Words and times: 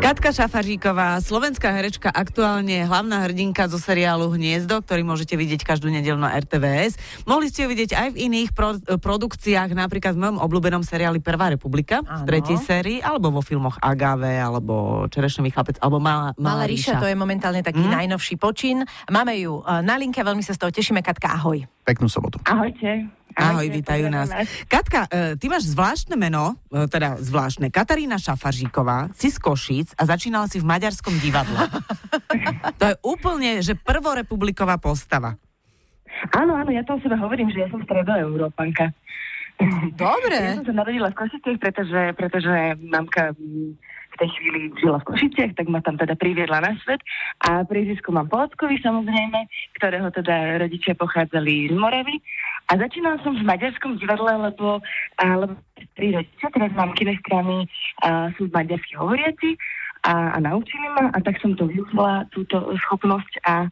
Katka 0.00 0.32
Šafaříková, 0.32 1.20
slovenská 1.20 1.76
herečka, 1.76 2.08
aktuálne 2.08 2.88
hlavná 2.88 3.20
hrdinka 3.20 3.68
zo 3.68 3.76
seriálu 3.76 4.32
Hniezdo, 4.32 4.80
ktorý 4.80 5.04
môžete 5.04 5.36
vidieť 5.36 5.60
každú 5.60 5.92
nedeľu 5.92 6.24
na 6.24 6.32
RTVS. 6.40 6.96
Mohli 7.28 7.52
ste 7.52 7.68
ju 7.68 7.68
vidieť 7.68 7.92
aj 7.92 8.08
v 8.16 8.32
iných 8.32 8.56
pro, 8.56 8.80
produkciách, 8.80 9.76
napríklad 9.76 10.16
v 10.16 10.24
mojom 10.24 10.38
obľúbenom 10.40 10.80
seriáli 10.80 11.20
Prvá 11.20 11.52
republika, 11.52 12.00
v 12.00 12.24
tretej 12.24 12.56
sérii, 12.64 13.04
alebo 13.04 13.28
vo 13.28 13.44
filmoch 13.44 13.76
Agave, 13.84 14.40
alebo 14.40 15.04
Čerešnový 15.12 15.52
chlapec, 15.52 15.76
alebo 15.84 16.00
Malá, 16.00 16.32
Malá, 16.40 16.64
Malá 16.64 16.64
ríša. 16.64 16.96
ríša. 16.96 17.02
to 17.04 17.08
je 17.12 17.16
momentálne 17.20 17.60
taký 17.60 17.84
mm. 17.84 17.92
najnovší 18.00 18.40
počin. 18.40 18.88
Máme 19.12 19.36
ju 19.36 19.60
eh, 19.60 19.84
na 19.84 20.00
linke, 20.00 20.24
veľmi 20.24 20.40
sa 20.40 20.56
z 20.56 20.64
toho 20.64 20.72
tešíme. 20.72 21.04
Katka, 21.04 21.36
ahoj. 21.36 21.60
Peknú 21.84 22.08
sobotu. 22.08 22.40
Ahojte. 22.48 23.19
Ahoj, 23.36 23.66
vítajú 23.70 24.10
nás. 24.10 24.30
Katka, 24.66 25.06
e, 25.06 25.38
ty 25.38 25.46
máš 25.46 25.70
zvláštne 25.70 26.18
meno, 26.18 26.58
e, 26.70 26.86
teda 26.90 27.18
zvláštne, 27.22 27.70
Katarína 27.70 28.18
Šafaříková, 28.18 29.14
si 29.14 29.30
z 29.30 29.38
Košíc 29.38 29.88
a 29.94 30.02
začínala 30.06 30.50
si 30.50 30.58
v 30.58 30.66
Maďarskom 30.66 31.14
divadle. 31.22 31.58
to 32.80 32.84
je 32.90 32.94
úplne, 33.06 33.62
že 33.62 33.78
prvorepubliková 33.78 34.82
postava. 34.82 35.38
Áno, 36.34 36.58
áno, 36.58 36.70
ja 36.74 36.82
to 36.84 36.98
o 36.98 37.02
sebe 37.02 37.16
hovorím, 37.16 37.48
že 37.54 37.64
ja 37.64 37.68
som 37.70 37.80
stredoeurópanka. 37.86 38.92
Dobre. 39.96 40.36
Ja 40.36 40.56
som 40.60 40.68
sa 40.68 40.76
narodila 40.84 41.12
v 41.12 41.18
Košiciach, 41.20 41.58
pretože, 41.60 42.00
pretože 42.16 42.54
mamka 42.80 43.36
v 44.10 44.16
tej 44.18 44.28
chvíli 44.36 44.60
žila 44.80 44.98
v 45.04 45.08
Košiciach, 45.12 45.52
tak 45.54 45.66
ma 45.68 45.84
tam 45.84 46.00
teda 46.00 46.16
priviedla 46.16 46.64
na 46.64 46.72
svet. 46.82 47.00
A 47.44 47.62
prízvisku 47.64 48.10
mám 48.10 48.28
Polockovi 48.28 48.80
samozrejme, 48.80 49.46
ktorého 49.76 50.08
teda 50.10 50.60
rodičia 50.64 50.96
pochádzali 50.96 51.70
z 51.70 51.76
Moravy. 51.76 52.18
A 52.70 52.78
začínala 52.78 53.18
som 53.26 53.34
v 53.34 53.42
maďarskom 53.42 53.98
divadle, 53.98 54.30
lebo, 54.30 54.78
lebo 55.18 55.54
tri 55.98 56.14
rodičia, 56.14 56.54
teraz 56.54 56.70
mám 56.78 56.94
kinestrany, 56.94 57.66
sú 58.38 58.46
maďarsky 58.46 58.94
hovoriaci 58.94 59.58
a, 60.06 60.34
a 60.34 60.38
naučili 60.38 60.86
ma 60.94 61.10
a 61.10 61.18
tak 61.18 61.42
som 61.42 61.58
to 61.58 61.66
využila, 61.66 62.30
túto 62.30 62.70
schopnosť 62.86 63.42
a 63.42 63.68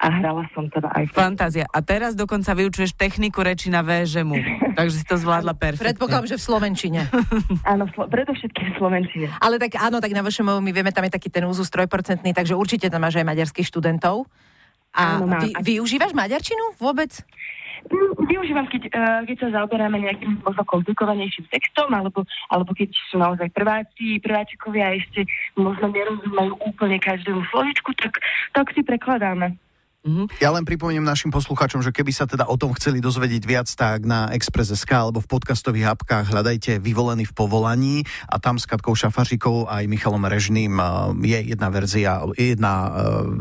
a 0.00 0.08
hrala 0.08 0.48
som 0.56 0.64
teda 0.72 0.88
aj... 0.96 1.12
Fantázia. 1.12 1.68
A 1.68 1.84
teraz 1.84 2.16
dokonca 2.16 2.56
vyučuješ 2.56 2.96
techniku 2.96 3.44
reči 3.44 3.68
na 3.68 3.84
VŽMu. 3.84 4.32
takže 4.80 4.96
si 4.96 5.04
to 5.04 5.20
zvládla 5.20 5.52
perfektne. 5.52 5.92
Predpokladám, 5.92 6.24
že 6.32 6.36
v 6.40 6.44
Slovenčine. 6.48 7.00
áno, 7.76 7.84
slo- 7.92 8.08
predovšetkým 8.08 8.66
v 8.72 8.74
Slovenčine. 8.80 9.26
Ale 9.44 9.60
tak 9.60 9.76
áno, 9.76 10.00
tak 10.00 10.16
na 10.16 10.24
VŽMu 10.24 10.64
my 10.64 10.72
vieme, 10.72 10.88
tam 10.88 11.04
je 11.04 11.12
taký 11.12 11.28
ten 11.28 11.44
úzus 11.44 11.68
trojpercentný, 11.68 12.32
takže 12.32 12.56
určite 12.56 12.88
tam 12.88 13.04
máš 13.04 13.20
aj 13.20 13.28
maďarských 13.28 13.68
študentov. 13.68 14.24
A 14.96 15.20
áno, 15.20 15.36
vy, 15.36 15.52
využívaš 15.76 16.16
maďarčinu 16.16 16.80
vôbec? 16.80 17.20
Využívam, 18.30 18.70
keď, 18.70 18.82
uh, 18.94 19.20
keď 19.26 19.36
sa 19.42 19.48
zaoberáme 19.60 19.98
nejakým 19.98 20.38
možno 20.46 20.62
komplikovanejším 20.62 21.50
textom, 21.50 21.90
alebo, 21.90 22.22
alebo 22.46 22.70
keď 22.70 22.94
sú 23.10 23.18
naozaj 23.18 23.50
prváci, 23.50 24.22
prváčikovia 24.22 24.94
ešte 24.94 25.26
možno 25.58 25.90
nerozumajú 25.90 26.54
úplne 26.62 27.02
každému 27.02 27.42
slovičku, 27.50 27.90
tak, 27.98 28.22
tak 28.54 28.70
si 28.74 28.86
prekladáme. 28.86 29.58
Mm-hmm. 30.00 30.40
Ja 30.40 30.48
len 30.48 30.64
pripomeniem 30.64 31.04
našim 31.04 31.28
poslucháčom, 31.28 31.84
že 31.84 31.92
keby 31.92 32.08
sa 32.08 32.24
teda 32.24 32.48
o 32.48 32.56
tom 32.56 32.72
chceli 32.72 33.04
dozvedieť 33.04 33.42
viac, 33.44 33.68
tak 33.68 34.08
na 34.08 34.32
Express.sk 34.32 34.88
alebo 34.88 35.20
v 35.20 35.28
podcastových 35.28 35.92
apkách 35.92 36.32
hľadajte 36.32 36.80
Vyvolený 36.80 37.28
v 37.28 37.36
povolaní 37.36 37.96
a 38.24 38.40
tam 38.40 38.56
s 38.56 38.64
Katkou 38.64 38.96
Šafaříkou 38.96 39.68
aj 39.68 39.84
Michalom 39.92 40.24
Režným 40.24 40.80
je 41.20 41.52
jedna 41.52 41.68
verzia, 41.68 42.24
jedna, 42.32 42.72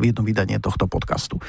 jedno 0.04 0.22
vydanie 0.28 0.60
tohto 0.60 0.92
podcastu. 0.92 1.40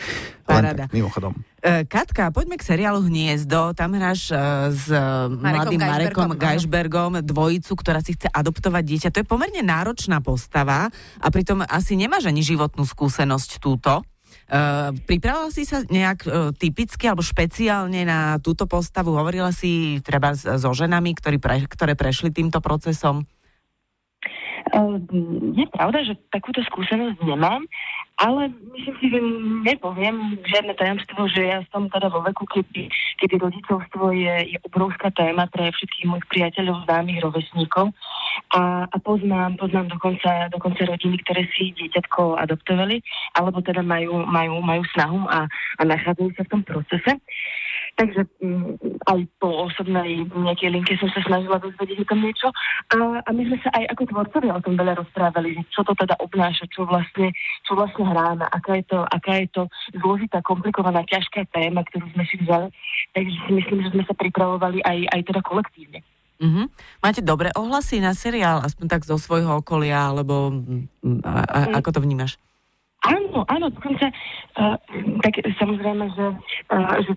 Parada. 0.47 0.87
tak, 0.87 0.95
mimochodom. 0.95 1.35
E, 1.59 1.83
Katka, 1.91 2.31
poďme 2.31 2.55
k 2.55 2.71
seriálu 2.71 3.03
Hniezdo. 3.03 3.75
Tam 3.75 3.91
hráš 3.99 4.31
s 4.71 4.95
Marekom 4.95 5.43
mladým 5.43 5.81
Marekom 5.83 6.31
Geisbergom 6.39 7.13
dvojicu, 7.19 7.73
ktorá 7.75 7.99
si 7.99 8.15
chce 8.15 8.31
adoptovať 8.31 8.83
dieťa. 8.87 9.09
To 9.11 9.21
je 9.23 9.27
pomerne 9.27 9.63
náročná 9.67 10.23
postava 10.23 10.87
a 11.19 11.27
pritom 11.35 11.67
asi 11.67 11.99
nemáš 11.99 12.31
ani 12.31 12.47
životnú 12.47 12.87
skúsenosť 12.87 13.59
túto. 13.59 14.07
Uh, 14.51 14.91
pripravila 15.07 15.51
si 15.55 15.63
sa 15.63 15.83
nejak 15.87 16.21
uh, 16.27 16.51
typicky 16.55 17.07
alebo 17.07 17.23
špeciálne 17.23 18.03
na 18.03 18.39
túto 18.43 18.67
postavu? 18.67 19.15
Hovorila 19.15 19.55
si 19.55 20.03
treba 20.03 20.35
so 20.35 20.71
ženami, 20.75 21.15
ktorí 21.15 21.39
pre, 21.39 21.65
ktoré 21.71 21.95
prešli 21.95 22.35
týmto 22.35 22.59
procesom? 22.59 23.27
Uh, 24.71 24.99
je 25.55 25.67
pravda, 25.71 26.03
že 26.07 26.19
takúto 26.31 26.63
skúsenosť 26.67 27.23
nemám, 27.27 27.67
ale 28.21 28.53
myslím 28.77 28.95
si, 29.01 29.07
že 29.09 29.21
nepoviem 29.65 30.37
žiadne 30.45 30.77
tajomstvo, 30.77 31.25
že 31.33 31.49
ja 31.49 31.65
som 31.73 31.89
teda 31.89 32.13
vo 32.13 32.21
veku, 32.21 32.45
kedy, 32.45 32.93
kedy 33.17 33.35
rodičovstvo 33.41 34.13
je, 34.13 34.53
je 34.53 34.59
obrovská 34.61 35.09
téma 35.17 35.49
pre 35.49 35.73
všetkých 35.73 36.05
mojich 36.05 36.29
priateľov, 36.29 36.85
známych, 36.85 37.25
rovesníkov. 37.25 37.97
A, 38.53 38.85
a 38.85 38.97
poznám, 39.01 39.57
poznám 39.57 39.89
dokonca, 39.89 40.53
dokonca 40.53 40.85
rodiny, 40.85 41.17
ktoré 41.25 41.49
si 41.57 41.73
dieťatko 41.73 42.37
adoptovali, 42.37 43.01
alebo 43.41 43.65
teda 43.65 43.81
majú, 43.81 44.21
majú, 44.29 44.61
majú 44.61 44.83
snahu 44.93 45.25
a, 45.25 45.49
a 45.51 45.83
nachádzajú 45.89 46.31
sa 46.37 46.45
v 46.45 46.53
tom 46.53 46.63
procese. 46.63 47.17
Takže 48.01 48.25
m, 48.41 48.81
mm, 48.81 49.05
aj 49.13 49.21
po 49.37 49.69
osobnej 49.69 50.25
nejakej 50.33 50.73
linke 50.73 50.97
som 50.97 51.13
sa 51.13 51.21
snažila 51.21 51.61
dozvedieť 51.61 52.01
o 52.01 52.09
tom 52.09 52.25
niečo. 52.25 52.49
A, 52.97 53.21
a 53.21 53.31
my 53.37 53.43
sme 53.45 53.61
sa 53.61 53.69
aj 53.77 53.93
ako 53.93 54.03
tvorcovia 54.09 54.57
o 54.57 54.65
tom 54.65 54.81
veľa 54.81 55.05
rozprávali, 55.05 55.61
že 55.61 55.63
čo 55.69 55.85
to 55.85 55.93
teda 55.93 56.17
obnáša, 56.17 56.65
čo 56.73 56.89
vlastne, 56.89 57.29
čo 57.69 57.77
vlastne 57.77 58.09
hráme, 58.09 58.49
aká 58.49 58.81
je 58.81 58.85
to, 58.89 59.05
aká 59.05 59.45
je 59.45 59.49
to 59.53 59.63
zložitá, 60.01 60.41
komplikovaná, 60.41 61.05
ťažká 61.05 61.45
téma, 61.53 61.85
ktorú 61.93 62.09
sme 62.17 62.25
si 62.25 62.41
vzali. 62.41 62.73
Takže 63.13 63.37
si 63.45 63.51
myslím, 63.53 63.79
že 63.85 63.93
sme 63.93 64.05
sa 64.09 64.15
pripravovali 64.17 64.81
aj, 64.81 64.99
aj 65.13 65.21
teda 65.29 65.41
kolektívne. 65.45 66.01
Mm-hmm. 66.41 66.67
Máte 67.05 67.21
dobré 67.21 67.53
ohlasy 67.53 68.01
na 68.01 68.17
seriál, 68.17 68.65
aspoň 68.65 68.87
tak 68.89 69.05
zo 69.05 69.21
svojho 69.21 69.61
okolia, 69.61 70.09
alebo 70.09 70.49
mm, 70.49 71.21
a, 71.21 71.33
a, 71.45 71.59
mm. 71.69 71.73
ako 71.77 71.89
to 71.93 72.01
vnímaš? 72.01 72.41
Áno, 73.01 73.49
áno, 73.49 73.67
dokonca 73.73 74.13
uh, 74.61 74.77
tak 75.25 75.41
samozrejme, 75.57 76.05
že, 76.13 76.27
uh, 76.69 76.97
že 77.01 77.13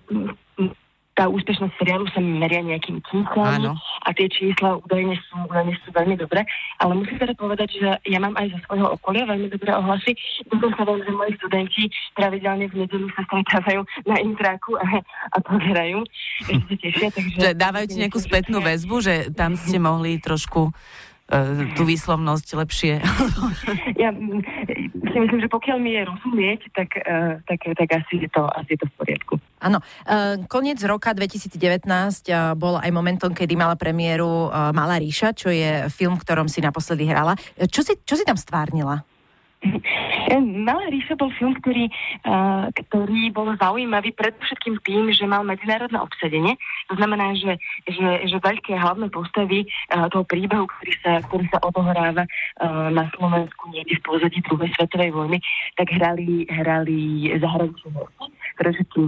tá 1.14 1.30
úspešnosť 1.30 1.74
seriálu 1.78 2.10
sa 2.10 2.18
meria 2.18 2.58
nejakým 2.58 2.98
číslami 3.06 3.70
a 4.02 4.08
tie 4.18 4.26
čísla 4.26 4.82
údajne 4.82 5.14
sú, 5.30 5.46
údajne 5.46 5.74
sú 5.86 5.88
veľmi 5.94 6.18
dobré, 6.18 6.42
ale 6.82 6.92
musím 6.98 7.22
teda 7.22 7.38
povedať, 7.38 7.70
že 7.78 7.88
ja 8.10 8.18
mám 8.18 8.34
aj 8.34 8.50
zo 8.50 8.58
svojho 8.66 8.98
okolia 8.98 9.30
veľmi 9.30 9.46
dobré 9.46 9.70
ohlasy. 9.78 10.18
Dokonca 10.50 10.82
viem, 10.82 11.00
že 11.06 11.12
moji 11.14 11.32
študenti 11.38 11.82
pravidelne 12.18 12.66
v 12.66 12.74
nedelu 12.82 13.06
sa 13.14 13.22
stretávajú 13.30 13.80
na 14.10 14.16
intráku 14.18 14.74
a, 14.74 14.86
a 15.30 15.36
pozerajú. 15.38 16.02
Tešia, 16.82 17.08
takže... 17.16 17.38
Že 17.38 17.50
dávajú 17.54 17.86
ti 17.94 17.96
nejakú 18.02 18.18
spätnú 18.18 18.58
väzbu, 18.58 18.94
že 18.98 19.14
tam 19.38 19.54
ste 19.54 19.78
mohli 19.78 20.18
trošku 20.18 20.74
uh, 20.74 20.74
tú 21.78 21.86
výslovnosť 21.86 22.48
lepšie? 22.58 22.94
ja 24.02 24.10
si 25.10 25.18
myslím, 25.20 25.40
že 25.40 25.48
pokiaľ 25.50 25.78
mi 25.80 25.96
je 25.96 26.02
rozumieť, 26.08 26.60
tak, 26.72 26.88
uh, 27.00 27.40
tak, 27.44 27.60
tak 27.76 27.88
asi, 27.92 28.24
je 28.24 28.30
to, 28.30 28.44
asi 28.48 28.76
je 28.76 28.78
to 28.80 28.86
v 28.88 28.94
poriadku. 29.00 29.34
Áno. 29.64 29.78
Uh, 30.04 30.44
koniec 30.46 30.80
roka 30.84 31.12
2019 31.16 31.56
uh, 31.88 32.52
bol 32.52 32.76
aj 32.76 32.90
momentom, 32.92 33.32
kedy 33.32 33.56
mala 33.56 33.78
premiéru 33.78 34.52
Malá 34.52 35.00
ríša, 35.00 35.32
čo 35.32 35.48
je 35.48 35.88
film, 35.90 36.16
v 36.16 36.24
ktorom 36.24 36.46
si 36.50 36.60
naposledy 36.60 37.08
hrala. 37.08 37.34
Čo 37.70 37.80
si, 37.82 37.96
čo 38.02 38.14
si 38.14 38.24
tam 38.26 38.36
stvárnila? 38.36 39.13
Malá 40.64 40.86
ríša 40.88 41.16
bol 41.16 41.32
film, 41.36 41.56
ktorý, 41.60 41.88
uh, 42.24 42.68
ktorý 42.72 43.32
bol 43.32 43.52
zaujímavý 43.56 44.12
predovšetkým 44.16 44.80
tým, 44.84 45.12
že 45.12 45.24
mal 45.28 45.44
medzinárodné 45.44 45.98
obsadenie. 46.00 46.56
To 46.92 46.94
znamená, 46.96 47.36
že, 47.36 47.56
že, 47.88 48.28
že 48.28 48.36
veľké 48.40 48.76
hlavné 48.76 49.08
postavy 49.12 49.64
uh, 49.92 50.08
toho 50.08 50.24
príbehu, 50.24 50.68
ktorý 50.68 50.92
sa, 51.00 51.12
ktorý 51.28 51.46
sa 51.52 51.58
odohráva 51.64 52.24
uh, 52.24 52.88
na 52.92 53.08
Slovensku 53.16 53.72
niekde 53.72 54.00
v 54.00 54.06
pozadí 54.06 54.38
druhej 54.44 54.70
svetovej 54.76 55.10
vojny, 55.12 55.38
tak 55.76 55.92
hrali, 55.92 56.48
hrali 56.48 57.32
zahraniční 57.40 57.90
predovšetkým 58.56 59.04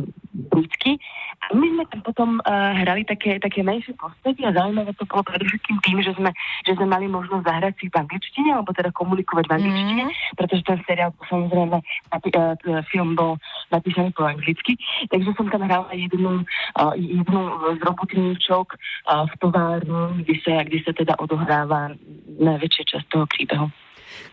britskí. 0.53 0.99
A 1.47 1.55
my 1.55 1.67
sme 1.69 1.85
tam 1.93 2.01
potom 2.03 2.31
uh, 2.43 2.75
hrali 2.75 3.07
také, 3.07 3.39
také 3.39 3.63
menšie 3.63 3.95
postavy 3.95 4.41
a 4.43 4.51
zaujímavé 4.51 4.91
to 4.99 5.07
bolo 5.07 5.23
predovšetkým 5.23 5.79
tým, 5.85 5.99
že 6.03 6.13
sme, 6.19 6.31
že 6.67 6.75
sme 6.75 6.87
mali 6.91 7.07
možnosť 7.07 7.45
zahrať 7.45 7.75
si 7.79 7.87
v 7.87 7.99
angličtine, 8.03 8.51
alebo 8.57 8.75
teda 8.75 8.91
komunikovať 8.91 9.45
v 9.47 9.55
angličtine, 9.61 10.05
mm 10.07 10.15
pretože 10.37 10.69
ten 10.69 10.79
seriál 10.85 11.15
samozrejme 11.31 11.81
uh, 11.81 12.83
film 12.93 13.17
bol 13.17 13.41
napísaný 13.73 14.13
po 14.13 14.27
anglicky, 14.27 14.77
takže 15.09 15.33
som 15.39 15.49
tam 15.49 15.65
hrala 15.65 15.89
jednu, 15.95 16.45
uh, 16.77 16.93
jednu 16.99 17.41
z 17.79 17.81
robotníčok 17.81 18.67
uh, 18.75 19.25
v 19.25 19.35
továrnu, 19.41 20.21
kde 20.23 20.35
sa, 20.45 20.67
kde 20.67 20.79
sa 20.83 20.93
teda 20.93 21.15
odohráva 21.17 21.95
najväčšia 22.37 22.85
časť 22.85 23.07
toho 23.09 23.27
príbehu. 23.31 23.67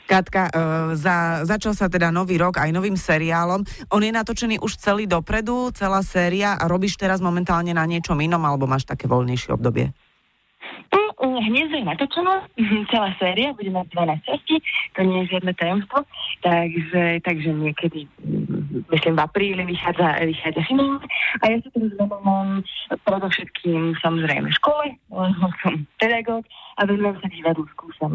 Katka, 0.04 0.50
uh, 0.50 0.52
za, 0.94 1.48
začal 1.48 1.74
sa 1.74 1.88
teda 1.88 2.12
nový 2.12 2.38
rok 2.38 2.60
aj 2.60 2.70
novým 2.70 3.00
seriálom. 3.00 3.64
On 3.90 4.02
je 4.04 4.12
natočený 4.12 4.60
už 4.60 4.78
celý 4.78 5.08
dopredu, 5.08 5.72
celá 5.72 6.04
séria 6.04 6.60
a 6.60 6.68
robíš 6.68 7.00
teraz 7.00 7.24
momentálne 7.24 7.72
na 7.72 7.88
niečom 7.88 8.20
inom 8.20 8.42
alebo 8.44 8.68
máš 8.68 8.84
také 8.84 9.08
voľnejšie 9.08 9.56
obdobie? 9.56 9.96
Hniezdo 11.24 11.80
je 11.80 11.86
natočená, 11.88 12.34
celá 12.92 13.16
séria, 13.16 13.56
bude 13.56 13.72
mať 13.72 13.88
12 13.96 14.28
častí, 14.28 14.56
to 14.92 15.02
nie 15.08 15.24
je 15.24 15.32
žiadne 15.32 15.54
tajomstvo, 15.56 16.00
takže, 16.44 17.04
takže 17.24 17.50
niekedy, 17.56 18.00
myslím, 18.90 19.14
v 19.16 19.22
apríli 19.22 19.64
vychádza, 19.66 20.24
vychádza 20.26 20.62
film 20.66 20.98
a 21.42 21.44
ja 21.50 21.58
sa 21.62 21.70
teraz 21.74 21.92
venujem 21.98 22.50
predovšetkým 23.06 23.82
samozrejme 24.02 24.50
škole, 24.62 24.98
lebo 25.10 25.46
som 25.62 25.74
pedagóg 26.02 26.44
a 26.78 26.82
venujem 26.90 27.18
sa 27.22 27.28
divadlu, 27.30 27.66
skúšam, 27.78 28.14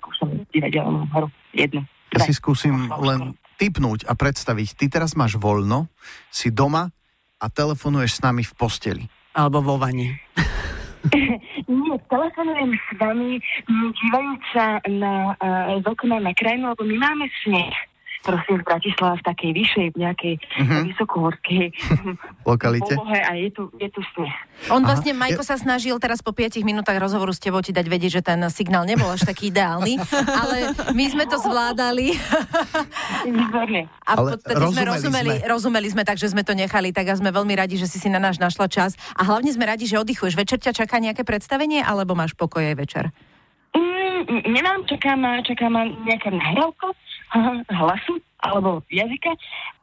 skúšam 0.00 0.28
divadelnú 0.50 1.06
hru. 1.14 1.28
jednu. 1.54 1.86
Ja 2.10 2.26
si 2.26 2.34
skúsim 2.34 2.90
len 2.90 3.38
typnúť 3.60 4.08
a 4.08 4.18
predstaviť. 4.18 4.74
Ty 4.74 4.84
teraz 4.88 5.14
máš 5.14 5.38
voľno, 5.38 5.86
si 6.32 6.50
doma 6.50 6.90
a 7.38 7.46
telefonuješ 7.46 8.18
s 8.18 8.20
nami 8.24 8.42
v 8.42 8.52
posteli. 8.56 9.04
Alebo 9.36 9.62
vo 9.62 9.76
vani. 9.78 10.10
Nie, 11.70 11.96
telefonujem 12.12 12.76
s 12.76 12.88
vami, 12.98 13.40
dívajúc 13.68 14.42
sa 14.52 14.82
na, 14.90 15.32
uh, 15.38 15.80
z 15.80 15.86
okna 15.86 16.20
na 16.20 16.32
krajinu, 16.36 16.74
lebo 16.74 16.82
my 16.84 16.96
máme 16.98 17.24
sneh 17.46 17.72
prosím 18.20 18.60
v 18.60 18.64
Bratislava 18.68 19.16
v 19.16 19.24
takej 19.24 19.50
vyššej, 19.56 19.86
nejakej 19.96 20.34
uh-huh. 20.40 20.82
vysokohorskej 20.92 21.64
lokalite. 22.44 22.92
a 23.28 23.32
je 23.36 23.48
tu, 23.52 23.62
je 23.80 23.88
tu 23.88 24.00
sneh. 24.14 24.34
On 24.68 24.84
Aha. 24.84 24.88
vlastne, 24.92 25.12
Majko 25.16 25.40
sa 25.40 25.56
snažil 25.56 25.96
teraz 25.96 26.20
po 26.20 26.36
5 26.36 26.60
minútach 26.62 26.96
rozhovoru 27.00 27.32
s 27.32 27.40
tebou 27.40 27.64
ti 27.64 27.72
dať 27.72 27.86
vedieť, 27.88 28.12
že 28.20 28.22
ten 28.22 28.40
signál 28.52 28.84
nebol 28.84 29.08
až 29.08 29.24
taký 29.24 29.48
ideálny, 29.48 29.96
ale 30.44 30.76
my 30.92 31.04
sme 31.08 31.24
to 31.24 31.40
zvládali. 31.40 32.16
A 34.04 34.12
v 34.16 34.36
podstate 34.36 34.56
ale 34.60 34.72
sme 34.72 34.84
rozumeli, 34.84 35.34
sme. 35.40 35.46
rozumeli 35.48 35.88
sme, 35.88 36.02
takže 36.04 36.26
sme 36.28 36.42
to 36.44 36.52
nechali, 36.52 36.92
tak 36.92 37.08
a 37.08 37.16
sme 37.16 37.32
veľmi 37.32 37.56
radi, 37.56 37.80
že 37.80 37.88
si 37.88 37.96
si 37.96 38.12
na 38.12 38.20
náš 38.20 38.36
našla 38.36 38.68
čas. 38.68 38.94
A 39.16 39.24
hlavne 39.24 39.48
sme 39.50 39.64
radi, 39.64 39.88
že 39.88 39.96
oddychuješ. 39.96 40.36
Večer 40.36 40.60
ťa 40.60 40.76
čaká 40.76 41.00
nejaké 41.00 41.24
predstavenie, 41.24 41.80
alebo 41.80 42.12
máš 42.12 42.36
pokoj 42.36 42.60
aj 42.60 42.76
večer? 42.76 43.04
Mm, 43.70 44.50
nemám, 44.50 44.82
čaká 44.90 45.14
ma, 45.14 45.40
čaká 45.46 45.70
ma 45.70 45.86
nejaká 45.86 46.34
nahrávka 46.34 46.92
hlasu 47.80 48.20
alebo 48.40 48.80
jazyka 48.88 49.36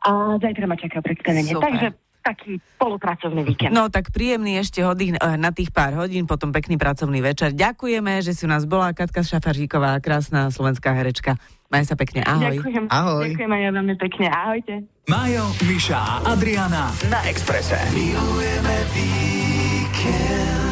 a 0.05 0.41
zajtra 0.41 0.65
ma 0.65 0.75
čaká 0.75 0.99
predstavenie. 1.01 1.53
Super. 1.53 1.69
Takže 1.69 1.87
taký 2.27 2.51
polopracovný 2.75 3.47
víkend. 3.47 3.71
No 3.71 3.87
tak 3.87 4.11
príjemný 4.11 4.59
ešte 4.59 4.83
hodín 4.83 5.15
eh, 5.15 5.39
na 5.39 5.55
tých 5.55 5.71
pár 5.71 5.95
hodín, 5.95 6.27
potom 6.27 6.51
pekný 6.51 6.75
pracovný 6.75 7.23
večer. 7.23 7.55
Ďakujeme, 7.55 8.19
že 8.19 8.35
si 8.35 8.43
u 8.43 8.51
nás 8.51 8.67
bola 8.67 8.91
Katka 8.91 9.23
Šafaříková, 9.23 9.95
krásna 10.03 10.51
slovenská 10.51 10.91
herečka. 10.91 11.39
Maj 11.71 11.87
sa 11.87 11.95
pekne, 11.95 12.23
ahoj. 12.27 12.59
Ďakujem. 12.59 12.83
Ahoj. 12.91 13.27
Ďakujem 13.31 13.51
aj 13.51 13.61
ja 13.63 13.71
veľmi 13.71 13.95
pekne, 13.99 14.25
ahojte. 14.27 14.73
Majo, 15.07 15.45
Miša 15.67 15.99
a 15.99 16.15
Adriana 16.35 16.91
na 17.07 17.19
Exprese. 17.27 17.79
Milujeme 17.95 18.75
víkend. 18.91 20.66